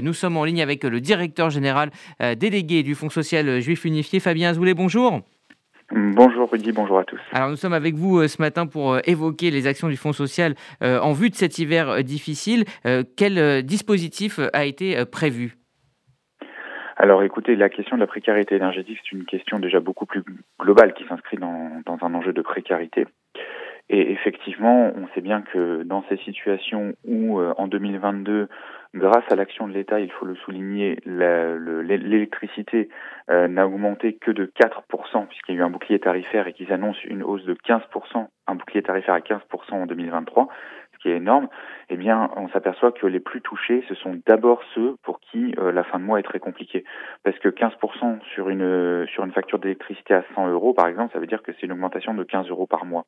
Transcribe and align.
Nous 0.00 0.12
sommes 0.12 0.36
en 0.36 0.44
ligne 0.44 0.62
avec 0.62 0.84
le 0.84 1.00
directeur 1.00 1.50
général 1.50 1.90
délégué 2.36 2.82
du 2.82 2.94
Fonds 2.94 3.10
social 3.10 3.60
juif 3.60 3.84
unifié, 3.84 4.20
Fabien 4.20 4.50
Azoulay. 4.50 4.74
Bonjour. 4.74 5.20
Bonjour 5.92 6.50
Rudy, 6.50 6.70
bonjour 6.72 6.98
à 6.98 7.04
tous. 7.04 7.20
Alors 7.32 7.50
nous 7.50 7.56
sommes 7.56 7.72
avec 7.72 7.94
vous 7.94 8.26
ce 8.28 8.40
matin 8.40 8.66
pour 8.66 8.98
évoquer 9.04 9.50
les 9.50 9.66
actions 9.66 9.88
du 9.88 9.96
Fonds 9.96 10.12
social 10.12 10.54
en 10.80 11.12
vue 11.12 11.30
de 11.30 11.34
cet 11.34 11.58
hiver 11.58 12.04
difficile. 12.04 12.64
Quel 13.16 13.64
dispositif 13.64 14.38
a 14.52 14.64
été 14.64 15.04
prévu? 15.06 15.56
Alors 17.02 17.22
écoutez, 17.22 17.56
la 17.56 17.70
question 17.70 17.96
de 17.96 18.00
la 18.02 18.06
précarité 18.06 18.56
énergétique, 18.56 18.98
c'est 19.02 19.16
une 19.16 19.24
question 19.24 19.58
déjà 19.58 19.80
beaucoup 19.80 20.04
plus 20.04 20.22
globale 20.60 20.92
qui 20.92 21.06
s'inscrit 21.06 21.38
dans, 21.38 21.80
dans, 21.86 21.96
un 22.02 22.14
enjeu 22.14 22.34
de 22.34 22.42
précarité. 22.42 23.06
Et 23.92 24.12
effectivement, 24.12 24.92
on 24.94 25.08
sait 25.14 25.20
bien 25.20 25.42
que 25.42 25.82
dans 25.82 26.04
ces 26.08 26.16
situations 26.18 26.94
où 27.04 27.40
euh, 27.40 27.52
en 27.58 27.66
2022, 27.66 28.46
grâce 28.94 29.24
à 29.32 29.34
l'action 29.34 29.66
de 29.66 29.72
l'État, 29.72 29.98
il 29.98 30.12
faut 30.12 30.26
le 30.26 30.36
souligner, 30.36 31.00
l'électricité 31.06 32.88
euh, 33.30 33.48
n'a 33.48 33.66
augmenté 33.66 34.14
que 34.14 34.30
de 34.30 34.46
4%, 34.46 35.26
puisqu'il 35.26 35.56
y 35.56 35.58
a 35.58 35.62
eu 35.62 35.64
un 35.64 35.70
bouclier 35.70 35.98
tarifaire 35.98 36.46
et 36.46 36.52
qu'ils 36.52 36.72
annoncent 36.72 37.00
une 37.04 37.24
hausse 37.24 37.44
de 37.44 37.54
15%, 37.54 38.28
un 38.46 38.54
bouclier 38.54 38.82
tarifaire 38.82 39.14
à 39.14 39.20
15% 39.20 39.40
en 39.72 39.86
2023, 39.86 40.46
ce 40.89 40.89
qui 41.00 41.08
est 41.08 41.16
énorme, 41.16 41.48
eh 41.88 41.96
bien, 41.96 42.30
on 42.36 42.48
s'aperçoit 42.48 42.92
que 42.92 43.06
les 43.06 43.20
plus 43.20 43.40
touchés, 43.40 43.84
ce 43.88 43.94
sont 43.94 44.20
d'abord 44.26 44.62
ceux 44.74 44.96
pour 45.02 45.20
qui 45.20 45.54
euh, 45.58 45.72
la 45.72 45.84
fin 45.84 45.98
de 45.98 46.04
mois 46.04 46.20
est 46.20 46.24
très 46.24 46.38
compliquée. 46.38 46.84
Parce 47.24 47.38
que 47.38 47.48
15% 47.48 48.20
sur 48.34 48.48
une, 48.48 49.06
sur 49.08 49.24
une 49.24 49.32
facture 49.32 49.58
d'électricité 49.58 50.14
à 50.14 50.24
100 50.34 50.50
euros, 50.50 50.74
par 50.74 50.86
exemple, 50.88 51.12
ça 51.12 51.18
veut 51.18 51.26
dire 51.26 51.42
que 51.42 51.52
c'est 51.52 51.66
une 51.66 51.72
augmentation 51.72 52.14
de 52.14 52.22
15 52.22 52.48
euros 52.50 52.66
par 52.66 52.84
mois. 52.84 53.06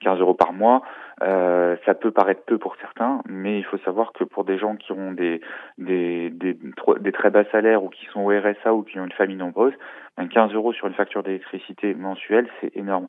15 0.00 0.20
euros 0.20 0.34
par 0.34 0.52
mois, 0.52 0.82
euh, 1.20 1.76
ça 1.84 1.94
peut 1.94 2.10
paraître 2.10 2.42
peu 2.44 2.58
pour 2.58 2.76
certains, 2.76 3.22
mais 3.28 3.58
il 3.58 3.64
faut 3.64 3.78
savoir 3.78 4.12
que 4.12 4.24
pour 4.24 4.44
des 4.44 4.58
gens 4.58 4.76
qui 4.76 4.92
ont 4.92 5.12
des, 5.12 5.40
des, 5.78 6.30
des, 6.30 7.12
très 7.12 7.30
bas 7.30 7.44
salaires 7.50 7.84
ou 7.84 7.88
qui 7.88 8.06
sont 8.06 8.20
au 8.20 8.28
RSA 8.28 8.72
ou 8.74 8.82
qui 8.82 8.98
ont 8.98 9.04
une 9.04 9.12
famille 9.12 9.36
nombreuse, 9.36 9.74
15 10.16 10.50
ben, 10.50 10.54
euros 10.54 10.72
sur 10.72 10.86
une 10.86 10.94
facture 10.94 11.22
d'électricité 11.22 11.94
mensuelle, 11.94 12.48
c'est 12.60 12.76
énorme. 12.76 13.08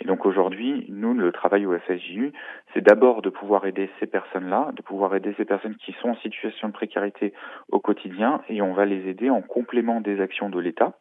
Et 0.00 0.04
donc 0.04 0.26
aujourd'hui, 0.26 0.86
nous, 0.88 1.14
le 1.14 1.32
travail 1.32 1.66
au 1.66 1.78
FSJU, 1.78 2.32
c'est 2.72 2.82
d'abord 2.82 3.22
de 3.22 3.30
pouvoir 3.30 3.66
aider 3.66 3.90
ces 4.00 4.06
personnes-là, 4.06 4.70
de 4.74 4.82
pouvoir 4.82 5.14
aider 5.14 5.34
ces 5.36 5.44
personnes 5.44 5.76
qui 5.76 5.92
sont 6.00 6.10
en 6.10 6.16
situation 6.16 6.68
de 6.68 6.72
précarité 6.72 7.32
au 7.70 7.80
quotidien, 7.80 8.42
et 8.48 8.62
on 8.62 8.72
va 8.72 8.84
les 8.84 9.08
aider 9.08 9.30
en 9.30 9.42
complément 9.42 10.00
des 10.00 10.20
actions 10.20 10.50
de 10.50 10.58
l'État. 10.58 10.94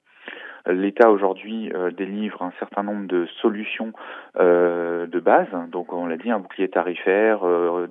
L'État 0.67 1.09
aujourd'hui 1.09 1.71
euh, 1.73 1.89
délivre 1.89 2.43
un 2.43 2.53
certain 2.59 2.83
nombre 2.83 3.07
de 3.07 3.25
solutions 3.41 3.93
euh, 4.37 5.07
de 5.07 5.19
base. 5.19 5.47
Donc 5.69 5.91
on 5.91 6.05
l'a 6.05 6.17
dit, 6.17 6.29
un 6.29 6.39
bouclier 6.39 6.69
tarifaire, 6.69 7.45
euh, 7.47 7.87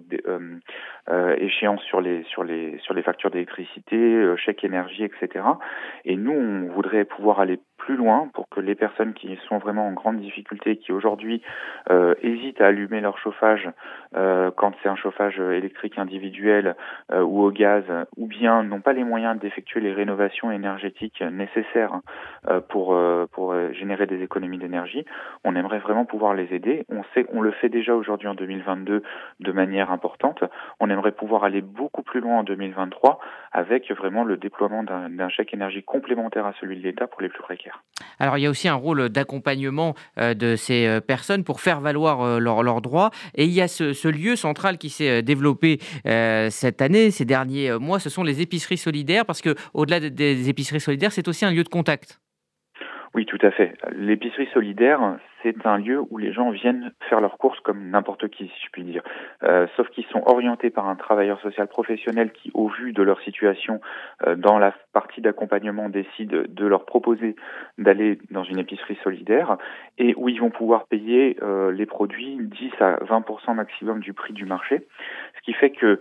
euh, 1.09 1.35
échéance 1.39 1.83
sur 1.83 2.01
les 2.01 2.23
sur 2.25 2.45
les 2.45 2.79
sur 2.79 2.95
les 2.95 3.03
factures 3.03 3.31
d'électricité, 3.31 4.25
chèque 4.37 4.63
énergie, 4.63 5.03
etc. 5.03 5.45
Et 6.05 6.17
nous, 6.17 6.33
on 6.33 6.73
voudrait 6.73 7.05
pouvoir 7.05 7.41
aller 7.41 7.59
plus 7.81 7.97
loin 7.97 8.29
pour 8.35 8.49
que 8.49 8.61
les 8.61 8.75
personnes 8.75 9.15
qui 9.15 9.39
sont 9.49 9.59
vraiment 9.59 9.89
en 9.89 9.93
grande 9.93 10.21
difficulté, 10.21 10.77
qui 10.77 10.93
aujourd'hui 10.93 11.43
euh, 11.91 12.15
hésitent 12.23 12.61
à 12.61 12.67
allumer 12.67 13.01
leur 13.01 13.19
chauffage 13.19 13.69
euh, 14.17 14.51
quand 14.55 14.73
c'est 14.83 14.89
un 14.89 14.97
chauffage 14.97 15.41
électrique 15.41 15.99
individuel 15.99 16.77
euh, 17.13 17.23
ou 17.23 17.43
au 17.43 17.51
gaz, 17.51 17.85
ou 18.17 18.27
bien 18.27 18.63
n'ont 18.63 18.81
pas 18.81 18.93
les 18.93 19.05
moyens 19.05 19.39
d'effectuer 19.39 19.81
les 19.81 19.93
rénovations 19.93 20.51
énergétiques 20.51 21.23
nécessaires 21.23 22.01
euh, 22.49 22.61
pour 22.61 22.95
euh, 22.95 23.27
pour 23.33 23.55
générer 23.73 24.07
des 24.07 24.23
économies 24.23 24.59
d'énergie, 24.59 25.05
on 25.45 25.57
aimerait 25.57 25.79
vraiment 25.79 26.05
pouvoir 26.05 26.35
les 26.35 26.53
aider. 26.55 26.85
On 26.91 27.03
sait 27.15 27.25
qu'on 27.25 27.41
le 27.41 27.53
fait 27.53 27.69
déjà 27.69 27.95
aujourd'hui 27.95 28.29
en 28.29 28.35
2022 28.35 29.03
de 29.41 29.53
manière 29.53 29.91
importante. 29.91 30.45
On 30.81 30.91
aimerait 30.91 31.13
pouvoir 31.13 31.45
aller 31.45 31.61
beaucoup 31.61 32.03
plus 32.03 32.21
loin 32.21 32.39
en 32.39 32.45
2023 32.45 33.21
avec 33.53 33.91
vraiment 33.93 34.25
le 34.25 34.37
déploiement 34.37 34.83
d'un 34.83 35.29
chèque 35.29 35.55
énergie 35.55 35.83
complémentaire 35.83 36.47
à 36.47 36.53
celui 36.61 36.77
de 36.77 36.83
l'État 36.83 37.07
pour 37.07 37.23
les 37.23 37.29
plus 37.29 37.43
précaires. 37.43 37.70
Alors 38.19 38.39
il 38.39 38.43
y 38.43 38.47
a 38.47 38.51
aussi 38.51 38.69
un 38.69 38.75
rôle 38.75 39.09
d'accompagnement 39.09 39.95
euh, 40.19 40.35
de 40.35 40.57
ces 40.57 40.87
euh, 40.87 41.01
personnes 41.01 41.45
pour 41.45 41.61
faire 41.61 41.81
valoir 41.81 42.23
euh, 42.23 42.39
leurs 42.39 42.81
droits. 42.81 43.11
Et 43.35 43.45
il 43.45 43.53
y 43.53 43.61
a 43.61 43.69
ce, 43.69 44.09
lieu 44.09 44.37
central 44.37 44.79
qui 44.79 44.91
s'est 44.91 45.23
développé 45.23 45.79
cette 46.51 46.83
année, 46.83 47.11
ces 47.11 47.25
derniers 47.25 47.79
mois, 47.79 47.99
ce 48.01 48.11
sont 48.11 48.25
les 48.25 48.41
épiceries 48.43 48.77
solidaires, 48.77 49.25
parce 49.25 49.41
que 49.41 49.55
au-delà 49.73 50.01
des 50.01 50.49
épiceries 50.49 50.81
solidaires, 50.81 51.13
c'est 51.13 51.29
aussi 51.29 51.45
un 51.45 51.53
lieu 51.53 51.63
de 51.63 51.69
contact. 51.69 52.21
Oui, 53.15 53.25
tout 53.27 53.39
à 53.43 53.51
fait. 53.51 53.75
L'épicerie 53.93 54.49
solidaire, 54.53 55.19
c'est 55.43 55.67
un 55.67 55.79
lieu 55.79 56.03
où 56.11 56.19
les 56.19 56.33
gens 56.33 56.51
viennent 56.51 56.93
faire 57.09 57.21
leurs 57.21 57.39
courses 57.39 57.61
comme 57.61 57.91
n'importe 57.91 58.29
qui, 58.29 58.47
si 58.47 58.65
je 58.65 58.71
puis 58.71 58.85
dire. 58.85 59.03
Euh, 59.43 59.67
sauf 59.77 59.89
qu'ils 59.91 60.05
sont 60.07 60.23
orientés 60.27 60.71
par 60.71 60.89
un 60.89 60.97
travailleur 60.97 61.41
social 61.41 61.67
professionnel 61.69 62.33
qui, 62.33 62.51
au 62.55 62.69
vu 62.69 62.93
de 62.93 63.03
leur 63.03 63.21
situation, 63.21 63.81
euh, 64.27 64.37
dans 64.37 64.59
la 64.59 64.75
partie 64.93 65.21
d'accompagnement, 65.21 65.89
décide 65.89 66.53
de 66.53 66.67
leur 66.67 66.85
proposer 66.85 67.37
d'aller 67.79 68.19
dans 68.31 68.45
une 68.45 68.59
épicerie 68.59 68.99
solidaire 69.03 69.57
et 69.99 70.15
où 70.17 70.29
ils 70.29 70.41
vont 70.41 70.51
pouvoir 70.51 70.87
payer 70.87 71.37
euh, 71.43 71.73
les 71.73 71.87
produits 71.87 72.39
10 72.41 72.73
à 72.81 72.97
20% 72.97 73.55
maximum 73.55 74.01
du 74.01 74.13
prix 74.13 74.33
du 74.33 74.45
marché. 74.45 74.87
Ce 75.37 75.43
qui 75.43 75.53
fait 75.53 75.71
que 75.71 76.01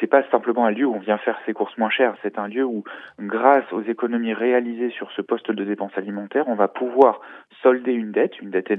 c'est 0.00 0.06
pas 0.06 0.22
simplement 0.30 0.64
un 0.64 0.70
lieu 0.70 0.86
où 0.86 0.94
on 0.94 0.98
vient 0.98 1.18
faire 1.18 1.38
ses 1.46 1.52
courses 1.52 1.76
moins 1.78 1.90
chères, 1.90 2.14
c'est 2.22 2.38
un 2.38 2.48
lieu 2.48 2.64
où, 2.64 2.84
grâce 3.20 3.70
aux 3.72 3.82
économies 3.82 4.32
réalisées 4.32 4.90
sur 4.90 5.10
ce 5.12 5.22
poste 5.22 5.50
de 5.50 5.64
dépenses 5.64 5.96
alimentaires, 5.96 6.48
on 6.48 6.54
va 6.54 6.68
pouvoir 6.68 7.20
solder 7.62 7.92
une 7.92 8.12
dette, 8.12 8.40
une 8.40 8.50
dette 8.50 8.70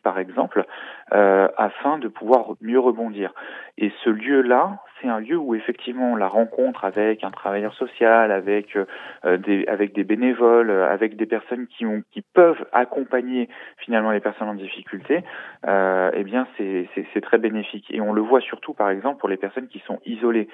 par 0.00 0.18
exemple, 0.18 0.64
euh, 1.12 1.48
afin 1.56 1.98
de 1.98 2.08
pouvoir 2.08 2.54
mieux 2.60 2.80
rebondir. 2.80 3.32
Et 3.78 3.92
ce 4.04 4.10
lieu-là, 4.10 4.78
c'est 5.00 5.08
un 5.08 5.20
lieu 5.20 5.36
où 5.36 5.54
effectivement 5.54 6.16
la 6.16 6.28
rencontre 6.28 6.84
avec 6.84 7.24
un 7.24 7.30
travailleur 7.30 7.74
social, 7.74 8.32
avec 8.32 8.76
euh, 8.76 9.36
des 9.36 9.66
avec 9.66 9.94
des 9.94 10.04
bénévoles, 10.04 10.70
avec 10.70 11.16
des 11.16 11.26
personnes 11.26 11.66
qui 11.66 11.84
ont 11.86 12.02
qui 12.12 12.22
peuvent 12.22 12.64
accompagner 12.72 13.48
finalement 13.78 14.10
les 14.10 14.20
personnes 14.20 14.48
en 14.48 14.54
difficulté, 14.54 15.22
euh, 15.66 16.10
eh 16.14 16.24
bien 16.24 16.46
c'est 16.56 16.88
c'est 17.12 17.20
très 17.20 17.38
bénéfique. 17.38 17.86
Et 17.90 18.00
on 18.00 18.12
le 18.12 18.22
voit 18.22 18.40
surtout 18.40 18.74
par 18.74 18.90
exemple 18.90 19.18
pour 19.18 19.28
les 19.28 19.36
personnes 19.36 19.68
qui 19.68 19.80
sont 19.80 20.00
isolées. 20.06 20.48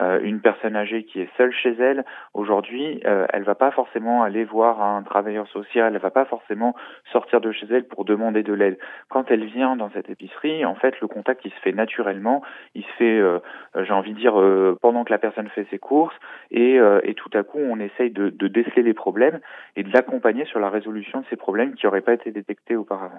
Euh, 0.00 0.20
une 0.22 0.40
personne 0.40 0.76
âgée 0.76 1.04
qui 1.04 1.20
est 1.20 1.28
seule 1.36 1.52
chez 1.52 1.74
elle 1.78 2.04
aujourd'hui, 2.34 3.00
euh, 3.04 3.26
elle 3.32 3.42
va 3.42 3.54
pas 3.54 3.70
forcément 3.70 4.22
aller 4.22 4.44
voir 4.44 4.82
un 4.82 5.02
travailleur 5.02 5.46
social, 5.48 5.94
elle 5.94 6.00
va 6.00 6.10
pas 6.10 6.24
forcément 6.24 6.74
sortir 7.12 7.40
de 7.40 7.52
chez 7.52 7.66
elle 7.70 7.84
pour 7.84 8.04
demander 8.04 8.42
de 8.42 8.52
l'aide. 8.52 8.78
Quand 9.08 9.30
elle 9.30 9.44
vient 9.44 9.76
dans 9.76 9.90
cette 9.90 10.08
épicerie, 10.10 10.64
en 10.64 10.74
fait 10.74 11.00
le 11.00 11.08
contact 11.08 11.44
il 11.44 11.50
se 11.50 11.60
fait 11.60 11.72
naturellement, 11.72 12.42
il 12.74 12.84
se 12.84 12.92
fait 12.98 13.18
euh, 13.18 13.40
j'ai 13.76 13.92
envie 13.98 14.14
de 14.14 14.18
dire, 14.18 14.40
euh, 14.40 14.76
pendant 14.80 15.04
que 15.04 15.12
la 15.12 15.18
personne 15.18 15.48
fait 15.48 15.66
ses 15.70 15.78
courses, 15.78 16.14
et, 16.50 16.78
euh, 16.78 17.00
et 17.02 17.14
tout 17.14 17.30
à 17.34 17.42
coup, 17.42 17.58
on 17.58 17.78
essaye 17.80 18.10
de, 18.10 18.30
de 18.30 18.48
déceler 18.48 18.82
les 18.82 18.94
problèmes 18.94 19.40
et 19.76 19.82
de 19.82 19.92
l'accompagner 19.92 20.44
sur 20.46 20.60
la 20.60 20.70
résolution 20.70 21.20
de 21.20 21.26
ces 21.30 21.36
problèmes 21.36 21.74
qui 21.74 21.86
n'auraient 21.86 22.00
pas 22.00 22.14
été 22.14 22.30
détectés 22.30 22.76
auparavant. 22.76 23.16